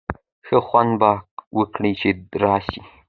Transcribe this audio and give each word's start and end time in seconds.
ښه 0.47 0.57
خوند 0.67 0.91
به 1.01 1.11
وکړي 1.57 1.91
چي 1.99 2.09
راسی. 2.43 2.79